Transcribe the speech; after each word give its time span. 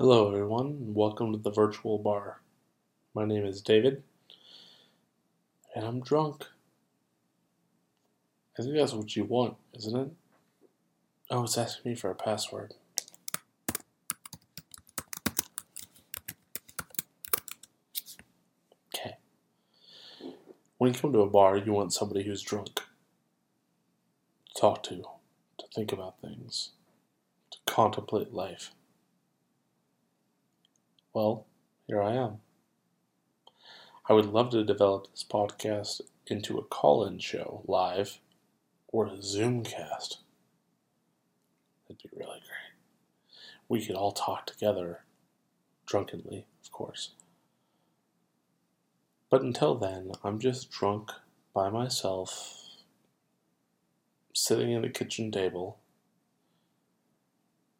Hello, 0.00 0.28
everyone, 0.28 0.66
and 0.68 0.94
welcome 0.94 1.30
to 1.30 1.38
the 1.38 1.50
virtual 1.50 1.98
bar. 1.98 2.40
My 3.12 3.26
name 3.26 3.44
is 3.44 3.60
David, 3.60 4.02
and 5.74 5.84
I'm 5.84 6.00
drunk. 6.00 6.46
I 8.58 8.62
think 8.62 8.76
that's 8.76 8.94
what 8.94 9.14
you 9.14 9.24
want, 9.24 9.58
isn't 9.74 9.94
it? 9.94 10.08
Oh, 11.30 11.44
it's 11.44 11.58
asking 11.58 11.92
me 11.92 11.96
for 11.96 12.10
a 12.10 12.14
password. 12.14 12.72
Okay. 18.94 19.18
When 20.78 20.94
you 20.94 20.98
come 20.98 21.12
to 21.12 21.20
a 21.20 21.28
bar, 21.28 21.58
you 21.58 21.74
want 21.74 21.92
somebody 21.92 22.22
who's 22.22 22.40
drunk 22.40 22.76
to 22.76 22.82
talk 24.58 24.82
to, 24.84 25.02
to 25.58 25.66
think 25.74 25.92
about 25.92 26.22
things, 26.22 26.70
to 27.50 27.58
contemplate 27.66 28.32
life. 28.32 28.70
Well, 31.12 31.46
here 31.88 32.00
I 32.00 32.12
am. 32.12 32.38
I 34.08 34.12
would 34.12 34.26
love 34.26 34.50
to 34.50 34.62
develop 34.62 35.10
this 35.10 35.24
podcast 35.28 36.02
into 36.28 36.56
a 36.56 36.62
call 36.62 37.04
in 37.04 37.18
show 37.18 37.62
live 37.66 38.20
or 38.86 39.06
a 39.06 39.16
Zoomcast. 39.16 40.18
That'd 41.88 42.02
be 42.02 42.10
really 42.12 42.38
great. 42.38 42.74
We 43.68 43.84
could 43.84 43.96
all 43.96 44.12
talk 44.12 44.46
together, 44.46 45.00
drunkenly, 45.84 46.46
of 46.62 46.70
course. 46.70 47.10
But 49.30 49.42
until 49.42 49.74
then, 49.74 50.12
I'm 50.22 50.38
just 50.38 50.70
drunk 50.70 51.10
by 51.52 51.70
myself, 51.70 52.56
sitting 54.32 54.74
at 54.74 54.84
a 54.84 54.90
kitchen 54.90 55.32
table, 55.32 55.78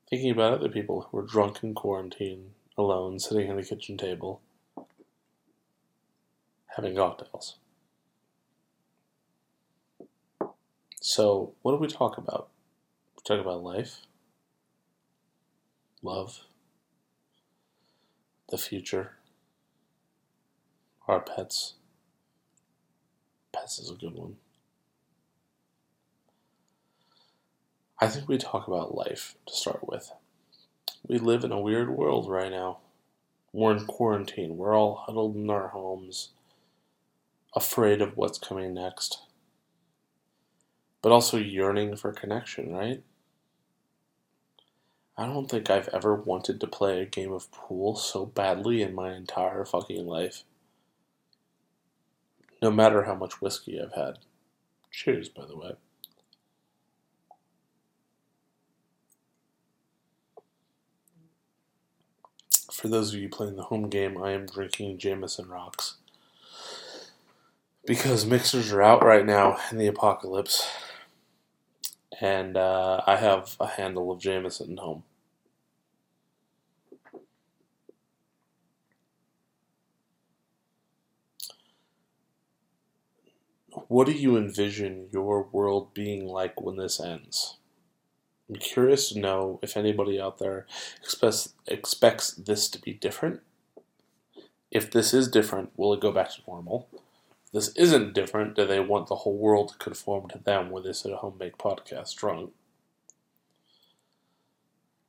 thinking 0.09 0.33
about 0.33 0.55
other 0.55 0.69
people 0.69 1.09
who 1.11 1.19
are 1.19 1.27
drunk 1.27 1.63
in 1.63 1.75
quarantine 1.75 2.55
alone, 2.81 3.19
sitting 3.19 3.51
at 3.51 3.59
a 3.59 3.63
kitchen 3.63 3.97
table, 3.97 4.41
having 6.77 6.97
cocktails. 6.97 7.57
So, 11.01 11.55
what 11.63 11.73
do 11.73 11.79
we 11.79 11.89
talk 11.89 12.19
about? 12.19 12.49
We 13.17 13.23
talk 13.25 13.41
about 13.45 13.63
life, 13.63 14.03
love, 16.03 16.41
the 18.51 18.59
future, 18.59 19.13
our 21.09 21.21
pets. 21.21 21.75
Pets 23.53 23.79
is 23.79 23.91
a 23.91 23.95
good 23.95 24.15
one. 24.15 24.37
I 28.01 28.09
think 28.09 28.29
we 28.29 28.39
talk 28.39 28.67
about 28.67 28.95
life 28.95 29.37
to 29.47 29.55
start 29.55 29.87
with. 29.87 30.11
We 31.07 31.19
live 31.19 31.45
in 31.45 31.53
a 31.53 31.61
weird 31.61 31.91
world 31.91 32.29
right 32.29 32.51
now. 32.51 32.79
We're 33.53 33.77
in 33.77 33.87
quarantine. 33.87 34.57
We're 34.57 34.77
all 34.77 35.03
huddled 35.07 35.35
in 35.35 35.51
our 35.51 35.69
homes, 35.69 36.31
afraid 37.55 38.01
of 38.01 38.17
what's 38.17 38.39
coming 38.39 38.75
next, 38.75 39.19
but 41.03 41.11
also 41.11 41.37
yearning 41.37 41.97
for 41.97 42.13
connection, 42.13 42.73
right? 42.73 43.03
I 45.17 45.27
don't 45.27 45.51
think 45.51 45.69
I've 45.69 45.89
ever 45.89 46.15
wanted 46.15 46.61
to 46.61 46.67
play 46.67 47.01
a 47.01 47.07
game 47.07 47.33
of 47.33 47.51
pool 47.51 47.97
so 47.97 48.25
badly 48.25 48.81
in 48.81 48.95
my 48.95 49.15
entire 49.15 49.65
fucking 49.65 50.07
life. 50.07 50.45
No 52.63 52.71
matter 52.71 53.05
how 53.05 53.15
much 53.15 53.41
whiskey 53.41 53.81
I've 53.81 53.95
had. 53.95 54.19
Cheers, 54.91 55.29
by 55.29 55.47
the 55.47 55.57
way. 55.57 55.73
For 62.81 62.89
those 62.89 63.13
of 63.13 63.21
you 63.21 63.29
playing 63.29 63.57
the 63.57 63.65
home 63.65 63.91
game, 63.91 64.17
I 64.17 64.31
am 64.31 64.47
drinking 64.47 64.97
Jameson 64.97 65.51
Rocks. 65.51 65.97
Because 67.85 68.25
mixers 68.25 68.73
are 68.73 68.81
out 68.81 69.05
right 69.05 69.27
now 69.27 69.59
in 69.71 69.77
the 69.77 69.87
apocalypse. 69.87 70.67
And 72.23 72.57
uh, 72.57 73.03
I 73.07 73.17
have 73.17 73.55
a 73.61 73.67
handle 73.67 74.11
of 74.11 74.19
Jameson 74.19 74.73
at 74.73 74.79
home. 74.79 75.03
What 83.89 84.07
do 84.07 84.13
you 84.13 84.39
envision 84.39 85.11
your 85.13 85.43
world 85.53 85.93
being 85.93 86.27
like 86.27 86.59
when 86.59 86.77
this 86.77 86.99
ends? 86.99 87.59
I'm 88.51 88.57
curious 88.57 89.11
to 89.11 89.19
know 89.21 89.61
if 89.63 89.77
anybody 89.77 90.21
out 90.21 90.39
there 90.39 90.67
expects, 91.01 91.55
expects 91.69 92.33
this 92.33 92.69
to 92.71 92.81
be 92.81 92.93
different. 92.93 93.41
If 94.73 94.91
this 94.91 95.15
is 95.15 95.29
different, 95.29 95.71
will 95.77 95.95
it 95.95 96.01
go 96.01 96.11
back 96.11 96.31
to 96.33 96.43
normal? 96.49 96.89
If 97.45 97.53
this 97.53 97.69
isn't 97.77 98.13
different, 98.13 98.57
do 98.57 98.67
they 98.67 98.81
want 98.81 99.07
the 99.07 99.15
whole 99.17 99.37
world 99.37 99.69
to 99.69 99.79
conform 99.79 100.29
to 100.31 100.39
them 100.39 100.71
when 100.71 100.83
they 100.83 100.93
sit 100.93 101.13
at 101.13 101.19
home 101.19 101.37
make 101.39 101.59
podcasts 101.59 102.17
drunk? 102.17 102.51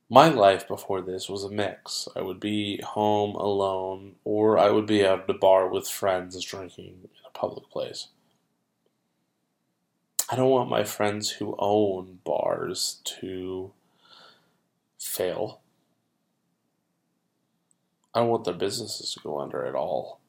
My 0.08 0.28
life 0.28 0.68
before 0.68 1.00
this 1.00 1.28
was 1.28 1.42
a 1.42 1.50
mix. 1.50 2.06
I 2.14 2.20
would 2.20 2.38
be 2.38 2.80
home 2.82 3.34
alone, 3.34 4.16
or 4.24 4.56
I 4.56 4.70
would 4.70 4.86
be 4.86 5.04
out 5.04 5.24
at 5.24 5.30
a 5.30 5.34
bar 5.34 5.68
with 5.68 5.88
friends 5.88 6.40
drinking 6.44 6.98
in 7.02 7.26
a 7.26 7.30
public 7.36 7.68
place. 7.70 8.08
I 10.32 10.34
don't 10.34 10.48
want 10.48 10.70
my 10.70 10.82
friends 10.82 11.28
who 11.28 11.54
own 11.58 12.20
bars 12.24 13.02
to 13.04 13.70
fail. 14.98 15.60
I 18.14 18.20
don't 18.20 18.30
want 18.30 18.44
their 18.44 18.54
businesses 18.54 19.12
to 19.12 19.20
go 19.20 19.38
under 19.38 19.66
at 19.66 19.74
all. 19.74 20.20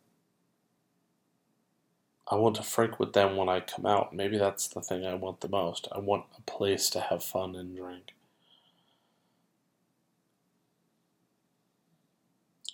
I 2.27 2.35
want 2.35 2.57
to 2.57 2.63
freak 2.63 2.99
with 2.99 3.13
them 3.13 3.37
when 3.37 3.47
I 3.47 3.61
come 3.61 3.85
out. 3.85 4.13
Maybe 4.13 4.37
that's 4.37 4.67
the 4.67 4.81
thing 4.81 5.05
I 5.05 5.13
want 5.13 5.39
the 5.39 5.47
most. 5.47 5.87
I 5.89 5.99
want 5.99 6.25
a 6.37 6.41
place 6.41 6.89
to 6.89 6.99
have 6.99 7.23
fun 7.23 7.55
and 7.55 7.73
drink. 7.73 8.13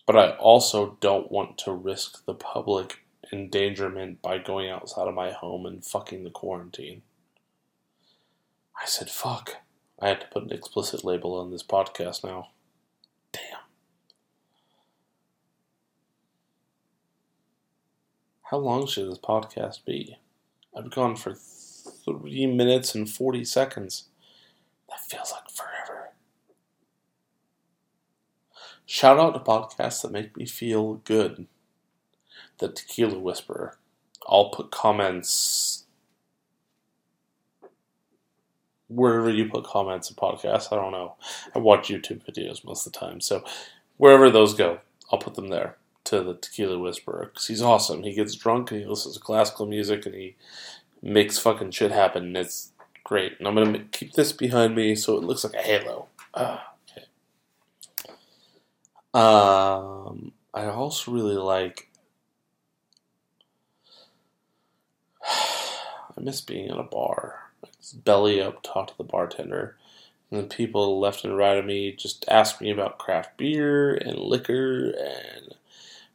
But 0.07 0.17
I 0.17 0.31
also 0.38 0.97
don't 1.00 1.31
want 1.31 1.59
to 1.59 1.72
risk 1.73 2.25
the 2.25 2.34
public 2.34 3.06
endangerment 3.31 4.23
by 4.23 4.40
going 4.40 4.72
outside 4.72 5.07
of 5.07 5.13
my 5.13 5.29
home 5.29 5.67
and 5.67 5.85
fucking 5.85 6.23
the 6.23 6.31
quarantine. 6.31 7.03
I 8.81 8.85
said, 8.85 9.09
fuck. 9.09 9.57
I 10.00 10.07
had 10.07 10.22
to 10.22 10.28
put 10.28 10.44
an 10.44 10.53
explicit 10.53 11.03
label 11.03 11.35
on 11.35 11.51
this 11.51 11.63
podcast 11.63 12.23
now. 12.23 12.50
Damn. 13.34 13.59
How 18.44 18.57
long 18.57 18.88
should 18.88 19.09
this 19.12 19.19
podcast 19.19 19.84
be? 19.85 20.17
I've 20.75 20.91
gone 20.91 21.16
for 21.16 21.34
three 21.35 22.47
minutes 22.47 22.95
and 22.95 23.09
40 23.09 23.44
seconds. 23.44 24.06
That 24.90 25.01
feels 25.01 25.31
like 25.31 25.50
forever. 25.50 26.11
Shout 28.85 29.19
out 29.19 29.34
to 29.34 29.40
podcasts 29.40 30.01
that 30.01 30.11
make 30.11 30.35
me 30.38 30.46
feel 30.46 30.96
good. 31.03 31.47
The 32.59 32.69
Tequila 32.69 33.19
Whisperer. 33.19 33.78
I'll 34.28 34.50
put 34.50 34.72
comments 34.72 35.85
wherever 38.89 39.29
you 39.29 39.47
put 39.47 39.63
comments 39.63 40.09
and 40.09 40.17
podcasts. 40.17 40.73
I 40.73 40.75
don't 40.75 40.91
know. 40.91 41.16
I 41.55 41.59
watch 41.59 41.89
YouTube 41.89 42.25
videos 42.25 42.66
most 42.66 42.85
of 42.85 42.91
the 42.91 43.00
time, 43.00 43.22
so 43.22 43.44
wherever 43.97 44.29
those 44.29 44.53
go, 44.53 44.79
I'll 45.11 45.19
put 45.19 45.35
them 45.35 45.50
there 45.50 45.77
to 46.05 46.22
the 46.22 46.33
Tequila 46.33 46.79
Whisperer 46.79 47.29
because 47.31 47.47
he's 47.47 47.61
awesome. 47.61 48.03
He 48.03 48.13
gets 48.13 48.35
drunk 48.35 48.72
and 48.72 48.81
he 48.81 48.88
listens 48.88 49.16
to 49.16 49.22
classical 49.22 49.66
music 49.66 50.05
and 50.05 50.16
he 50.16 50.35
makes 51.01 51.38
fucking 51.38 51.72
shit 51.72 51.91
happen. 51.91 52.23
And 52.23 52.38
it's 52.38 52.72
great. 53.03 53.38
And 53.38 53.47
I'm 53.47 53.55
gonna 53.55 53.83
keep 53.91 54.13
this 54.13 54.31
behind 54.31 54.75
me 54.75 54.95
so 54.95 55.17
it 55.17 55.23
looks 55.23 55.44
like 55.44 55.53
a 55.53 55.61
halo. 55.61 56.07
Ah, 56.33 56.73
okay. 56.89 57.05
Um, 59.14 60.31
I 60.53 60.66
also 60.66 61.11
really 61.11 61.35
like. 61.35 61.90
I 65.25 66.22
miss 66.22 66.41
being 66.41 66.69
in 66.69 66.78
a 66.78 66.84
bar 66.84 67.48
belly 67.94 68.41
up, 68.41 68.64
talk 68.64 68.88
to 68.88 68.97
the 68.97 69.03
bartender. 69.03 69.78
And 70.32 70.40
the 70.40 70.56
people 70.56 71.00
left 71.00 71.24
and 71.24 71.36
right 71.36 71.58
of 71.58 71.66
me 71.66 71.91
just 71.91 72.26
ask 72.28 72.62
me 72.62 72.70
about 72.70 73.00
craft 73.00 73.38
beer 73.38 73.96
and 73.96 74.20
liquor 74.20 74.91
and 74.91 75.56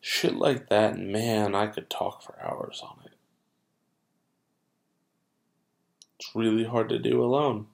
shit 0.01 0.37
like 0.37 0.69
that. 0.69 0.95
And 0.95 1.13
man, 1.13 1.55
I 1.55 1.67
could 1.67 1.91
talk 1.91 2.23
for 2.23 2.39
hours 2.41 2.81
on 2.83 2.99
it. 3.05 3.13
It's 6.19 6.31
really 6.35 6.65
hard 6.65 6.89
to 6.91 6.99
do 6.99 7.23
alone. 7.23 7.67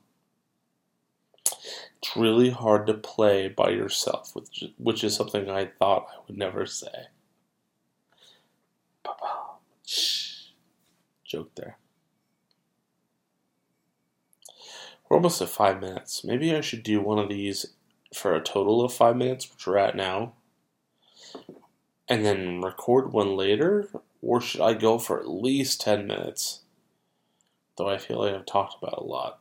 It's 2.02 2.16
really 2.16 2.50
hard 2.50 2.86
to 2.86 2.94
play 2.94 3.48
by 3.48 3.70
yourself, 3.70 4.34
which, 4.34 4.64
which 4.78 5.04
is 5.04 5.14
something 5.14 5.50
I 5.50 5.66
thought 5.78 6.06
I 6.10 6.20
would 6.26 6.38
never 6.38 6.64
say. 6.64 7.08
Shh. 9.84 10.46
Joke 11.24 11.54
there. 11.54 11.76
We're 15.10 15.16
almost 15.16 15.42
at 15.42 15.48
five 15.48 15.80
minutes. 15.80 16.22
Maybe 16.22 16.54
I 16.54 16.60
should 16.60 16.84
do 16.84 17.00
one 17.00 17.18
of 17.18 17.28
these 17.28 17.66
for 18.14 18.32
a 18.32 18.40
total 18.40 18.82
of 18.84 18.92
five 18.92 19.16
minutes, 19.16 19.50
which 19.50 19.66
we're 19.66 19.76
at 19.76 19.96
now, 19.96 20.34
and 22.08 22.24
then 22.24 22.60
record 22.60 23.12
one 23.12 23.36
later? 23.36 23.88
Or 24.22 24.40
should 24.40 24.60
I 24.60 24.74
go 24.74 24.98
for 24.98 25.18
at 25.18 25.28
least 25.28 25.80
10 25.80 26.06
minutes? 26.06 26.60
Though 27.76 27.88
I 27.88 27.98
feel 27.98 28.20
like 28.20 28.34
I've 28.34 28.46
talked 28.46 28.76
about 28.80 28.98
a 28.98 29.04
lot. 29.04 29.40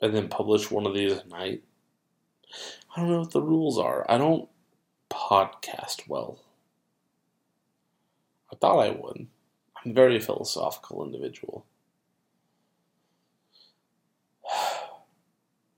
And 0.00 0.14
then 0.14 0.28
publish 0.28 0.70
one 0.70 0.86
of 0.86 0.94
these 0.94 1.12
a 1.12 1.26
night? 1.26 1.64
I 2.94 3.00
don't 3.00 3.10
know 3.10 3.20
what 3.20 3.32
the 3.32 3.42
rules 3.42 3.78
are. 3.78 4.06
I 4.08 4.18
don't 4.18 4.48
podcast 5.10 6.06
well. 6.06 6.38
I 8.52 8.56
thought 8.56 8.78
I 8.78 8.90
would. 8.90 9.26
I'm 9.84 9.90
a 9.90 9.94
very 9.94 10.20
philosophical 10.20 11.04
individual. 11.04 11.64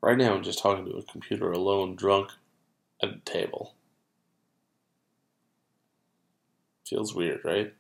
Right 0.09 0.17
now, 0.17 0.33
I'm 0.35 0.43
just 0.43 0.61
talking 0.61 0.87
to 0.87 0.97
a 0.97 1.03
computer 1.03 1.53
alone, 1.53 1.95
drunk, 1.95 2.31
at 3.03 3.11
a 3.11 3.19
table. 3.27 3.75
Feels 6.89 7.15
weird, 7.15 7.43
right? 7.45 7.75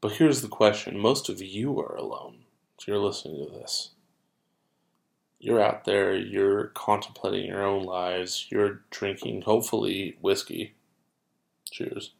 But 0.00 0.12
here's 0.12 0.40
the 0.40 0.48
question 0.48 0.98
most 0.98 1.28
of 1.28 1.42
you 1.42 1.78
are 1.80 1.94
alone 1.94 2.46
if 2.78 2.88
you're 2.88 2.96
listening 2.96 3.44
to 3.44 3.52
this. 3.52 3.90
You're 5.38 5.60
out 5.60 5.84
there, 5.84 6.16
you're 6.16 6.68
contemplating 6.68 7.44
your 7.44 7.62
own 7.62 7.84
lives, 7.84 8.46
you're 8.48 8.80
drinking, 8.88 9.42
hopefully, 9.42 10.16
whiskey. 10.22 10.76
Cheers. 11.70 12.12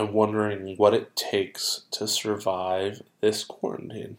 And 0.00 0.14
wondering 0.14 0.76
what 0.78 0.94
it 0.94 1.14
takes 1.14 1.82
to 1.90 2.08
survive 2.08 3.02
this 3.20 3.44
quarantine. 3.44 4.16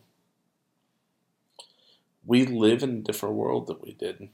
We 2.23 2.45
live 2.45 2.83
in 2.83 2.97
a 2.97 3.01
different 3.01 3.33
world 3.33 3.65
than 3.65 3.77
we 3.81 3.93
did 3.93 4.29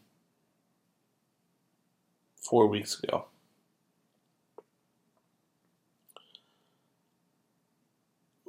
four 2.35 2.67
weeks 2.67 3.01
ago. 3.01 3.27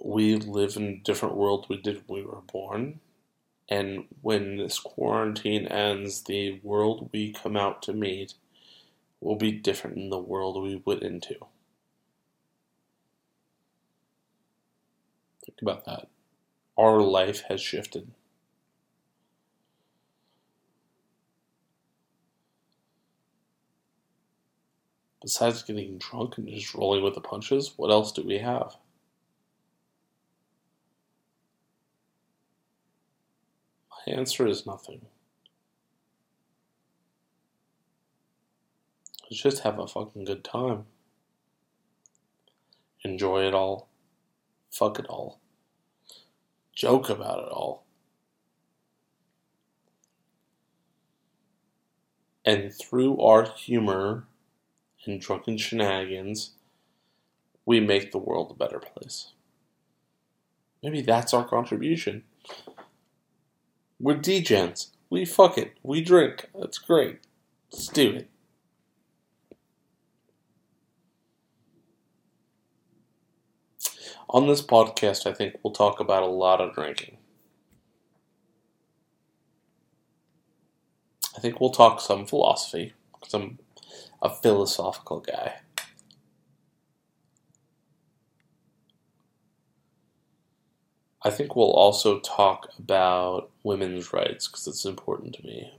We 0.02 0.34
live 0.34 0.76
in 0.76 0.82
a 0.82 0.96
different 0.96 1.36
world 1.36 1.66
we 1.68 1.76
did 1.76 2.02
when 2.08 2.18
we 2.22 2.26
were 2.26 2.40
born. 2.52 2.98
And 3.68 4.06
when 4.22 4.56
this 4.56 4.80
quarantine 4.80 5.68
ends, 5.68 6.22
the 6.22 6.58
world 6.64 7.10
we 7.12 7.32
come 7.32 7.56
out 7.56 7.80
to 7.82 7.92
meet 7.92 8.34
will 9.20 9.36
be 9.36 9.52
different 9.52 9.94
than 9.94 10.10
the 10.10 10.18
world 10.18 10.60
we 10.60 10.82
went 10.84 11.04
into. 11.04 11.36
About 15.62 15.84
that. 15.84 16.08
Our 16.76 17.00
life 17.00 17.42
has 17.48 17.60
shifted. 17.60 18.10
Besides 25.20 25.62
getting 25.62 25.98
drunk 25.98 26.38
and 26.38 26.48
just 26.48 26.74
rolling 26.74 27.02
with 27.02 27.14
the 27.14 27.20
punches, 27.20 27.72
what 27.76 27.90
else 27.90 28.12
do 28.12 28.22
we 28.22 28.38
have? 28.38 28.76
My 33.90 34.14
answer 34.14 34.46
is 34.46 34.64
nothing. 34.64 35.06
Let's 39.24 39.42
just 39.42 39.62
have 39.64 39.78
a 39.78 39.86
fucking 39.86 40.24
good 40.24 40.44
time. 40.44 40.86
Enjoy 43.04 43.46
it 43.46 43.54
all 43.54 43.88
fuck 44.70 44.98
it 44.98 45.06
all, 45.06 45.40
joke 46.78 47.10
about 47.10 47.40
it 47.40 47.50
all. 47.50 47.82
And 52.44 52.72
through 52.72 53.20
our 53.20 53.50
humor 53.50 54.24
and 55.04 55.20
drunken 55.20 55.58
shenanigans, 55.58 56.52
we 57.66 57.80
make 57.80 58.12
the 58.12 58.18
world 58.18 58.52
a 58.52 58.54
better 58.54 58.78
place. 58.78 59.32
Maybe 60.80 61.02
that's 61.02 61.34
our 61.34 61.44
contribution. 61.44 62.22
We're 63.98 64.14
degens. 64.14 64.90
We 65.10 65.24
fuck 65.24 65.58
it. 65.58 65.72
We 65.82 66.00
drink. 66.00 66.48
That's 66.58 66.78
great. 66.78 67.18
Let's 67.72 67.88
do 67.88 68.10
it. 68.12 68.28
On 74.30 74.46
this 74.46 74.60
podcast, 74.60 75.26
I 75.26 75.32
think 75.32 75.56
we'll 75.62 75.72
talk 75.72 76.00
about 76.00 76.22
a 76.22 76.26
lot 76.26 76.60
of 76.60 76.74
drinking. 76.74 77.16
I 81.34 81.40
think 81.40 81.60
we'll 81.60 81.70
talk 81.70 82.00
some 82.00 82.26
philosophy, 82.26 82.92
because 83.14 83.32
I'm 83.32 83.58
a 84.20 84.28
philosophical 84.28 85.20
guy. 85.20 85.60
I 91.22 91.30
think 91.30 91.56
we'll 91.56 91.72
also 91.72 92.20
talk 92.20 92.68
about 92.78 93.50
women's 93.62 94.12
rights 94.12 94.46
because 94.46 94.66
it's 94.66 94.84
important 94.84 95.34
to 95.36 95.46
me. 95.46 95.72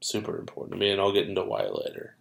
Super 0.00 0.38
important 0.38 0.72
to 0.72 0.78
me, 0.78 0.90
and 0.90 1.00
I'll 1.00 1.12
get 1.12 1.28
into 1.28 1.44
why 1.44 1.62
later 1.62 2.16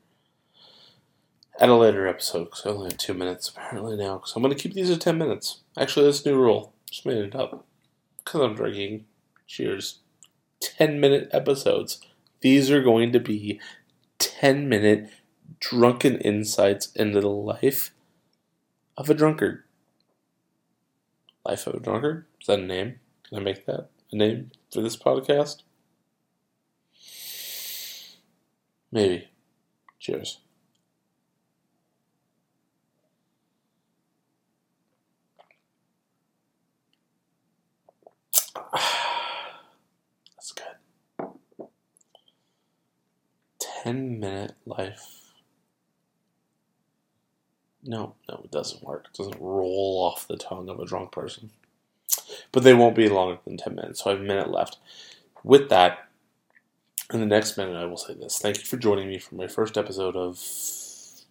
at 1.60 1.70
a 1.70 1.76
later 1.76 2.08
episode 2.08 2.46
because 2.46 2.66
I 2.66 2.70
only 2.70 2.90
have 2.90 2.98
two 2.98 3.14
minutes 3.14 3.50
apparently 3.50 3.96
now. 3.96 4.16
Because 4.18 4.36
I'm 4.36 4.42
going 4.42 4.56
to 4.56 4.62
keep 4.62 4.74
these 4.74 4.92
at 4.92 5.02
10 5.02 5.18
minutes. 5.18 5.62
Actually, 5.78 6.06
that's 6.06 6.26
new 6.26 6.36
rule. 6.36 6.74
Just 6.90 7.06
made 7.06 7.18
it 7.18 7.36
up. 7.36 7.66
Because 8.18 8.42
I'm 8.42 8.56
drinking. 8.56 9.06
Cheers. 9.48 10.00
10 10.60 11.00
minute 11.00 11.30
episodes. 11.32 12.02
These 12.42 12.72
are 12.72 12.82
going 12.82 13.12
to 13.14 13.20
be 13.20 13.60
10 14.20 14.68
minute 14.68 15.10
drunken 15.60 16.18
insights 16.20 16.92
into 16.94 17.22
the 17.22 17.30
life 17.30 17.92
of 18.98 19.10
a 19.10 19.14
drunkard. 19.14 19.64
Life 21.46 21.68
of 21.68 21.76
a 21.76 21.80
drunkard? 21.80 22.26
Is 22.42 22.48
that 22.48 22.60
a 22.60 22.64
name? 22.64 23.00
Can 23.28 23.38
I 23.38 23.42
make 23.42 23.66
that 23.66 23.90
a 24.12 24.16
name 24.16 24.52
for 24.72 24.82
this 24.82 24.98
podcast? 24.98 25.62
Maybe. 28.92 29.28
Cheers. 30.00 30.40
That's 40.36 40.54
good. 40.54 41.28
10 43.86 44.20
minute 44.20 44.54
life. 44.66 45.34
No, 47.84 48.16
no, 48.28 48.42
it 48.44 48.52
doesn't 48.52 48.84
work. 48.84 49.06
It 49.08 49.18
doesn't 49.18 49.40
roll 49.40 50.12
off 50.12 50.28
the 50.28 50.38
tongue 50.38 50.70
of 50.70 50.80
a 50.80 50.86
drunk 50.86 51.12
person. 51.12 51.52
But 52.52 52.64
they 52.64 52.74
won't 52.74 52.96
be 52.96 53.10
longer 53.10 53.40
than 53.46 53.58
10 53.58 53.76
minutes, 53.76 54.04
so 54.04 54.10
I 54.10 54.14
have 54.14 54.22
a 54.22 54.26
minute 54.26 54.50
left. 54.50 54.80
With 55.44 55.70
that, 55.70 56.08
in 57.14 57.20
the 57.20 57.28
next 57.28 57.58
minute, 57.58 57.76
I 57.76 57.86
will 57.86 57.98
say 57.98 58.16
this. 58.16 58.40
Thank 58.40 58.58
you 58.58 58.64
for 58.66 58.78
joining 58.78 59.08
me 59.08 59.20
for 59.20 59.36
my 59.36 59.48
first 59.48 59.78
episode 59.78 60.16
of 60.16 60.44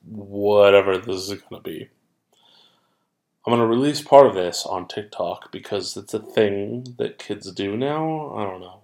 whatever 0.07 0.97
this 0.97 1.29
is 1.29 1.41
going 1.41 1.61
to 1.61 1.69
be. 1.69 1.89
I'm 3.45 3.51
going 3.51 3.61
to 3.61 3.67
release 3.67 4.01
part 4.01 4.29
of 4.29 4.35
this 4.35 4.65
on 4.65 4.87
TikTok 4.87 5.51
because 5.51 5.97
it's 5.97 6.15
a 6.15 6.21
thing 6.21 6.95
that 6.99 7.19
kids 7.19 7.51
do 7.51 7.77
now. 7.77 8.33
I 8.37 8.45
don't 8.45 8.61
know. 8.61 8.81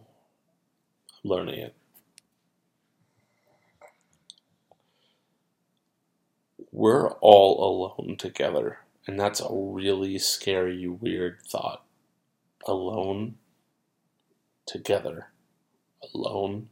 I'm 1.22 1.30
learning 1.30 1.60
it. 1.60 1.74
We're 6.72 7.10
all 7.20 7.94
alone 7.98 8.16
together, 8.16 8.78
and 9.06 9.18
that's 9.18 9.40
a 9.40 9.48
really 9.50 10.18
scary, 10.18 10.86
weird 10.86 11.40
thought. 11.48 11.82
Alone 12.66 13.36
together. 14.66 15.28
Alone 16.14 16.68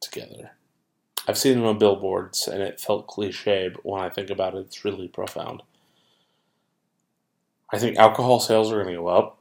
together. 0.00 0.52
I've 1.28 1.38
seen 1.38 1.58
it 1.58 1.64
on 1.64 1.78
billboards, 1.78 2.48
and 2.48 2.62
it 2.62 2.80
felt 2.80 3.06
cliche, 3.06 3.68
but 3.68 3.86
when 3.86 4.02
I 4.02 4.08
think 4.08 4.30
about 4.30 4.54
it, 4.54 4.60
it's 4.66 4.84
really 4.84 5.08
profound. 5.08 5.62
I 7.72 7.78
think 7.78 7.96
alcohol 7.96 8.40
sales 8.40 8.72
are 8.72 8.82
going 8.82 8.94
to 8.94 9.00
go 9.00 9.08
up. 9.08 9.38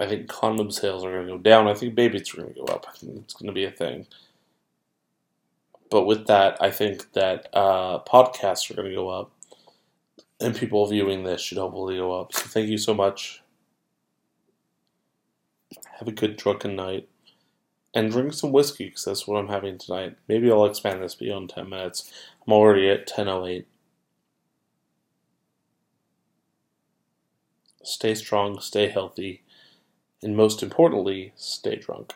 I 0.00 0.06
think 0.06 0.28
condom 0.28 0.70
sales 0.70 1.04
are 1.04 1.12
going 1.12 1.26
to 1.26 1.32
go 1.34 1.38
down. 1.38 1.68
I 1.68 1.74
think 1.74 1.94
babies 1.94 2.32
are 2.34 2.38
going 2.38 2.54
to 2.54 2.60
go 2.60 2.66
up. 2.66 2.86
I 2.88 2.96
think 2.96 3.16
it's 3.18 3.34
going 3.34 3.46
to 3.46 3.52
be 3.52 3.64
a 3.64 3.70
thing. 3.70 4.06
But 5.92 6.06
with 6.06 6.26
that, 6.28 6.58
I 6.60 6.72
think 6.72 7.12
that 7.14 7.48
uh, 7.54 8.00
podcasts 8.00 8.72
are 8.72 8.74
going 8.74 8.88
to 8.88 8.96
go 8.96 9.10
up, 9.10 9.32
and 10.40 10.56
people 10.56 10.86
viewing 10.88 11.24
this 11.24 11.42
should 11.42 11.58
hopefully 11.58 11.98
go 11.98 12.20
up. 12.20 12.34
So 12.34 12.48
thank 12.48 12.68
you 12.68 12.78
so 12.78 12.94
much 12.94 13.42
have 16.02 16.08
a 16.08 16.12
good 16.12 16.36
drunken 16.36 16.74
night, 16.74 17.08
and 17.94 18.10
drink 18.10 18.32
some 18.32 18.50
whiskey 18.50 18.86
because 18.86 19.04
that's 19.04 19.28
what 19.28 19.38
I'm 19.38 19.48
having 19.48 19.78
tonight. 19.78 20.16
Maybe 20.26 20.50
I'll 20.50 20.64
expand 20.64 21.02
this 21.02 21.14
beyond 21.14 21.50
10 21.50 21.68
minutes. 21.68 22.10
I'm 22.46 22.52
already 22.52 22.88
at 22.90 23.08
10.08. 23.08 23.66
Stay 27.84 28.14
strong, 28.14 28.60
stay 28.60 28.88
healthy, 28.88 29.42
and 30.22 30.36
most 30.36 30.62
importantly, 30.62 31.32
stay 31.36 31.76
drunk. 31.76 32.14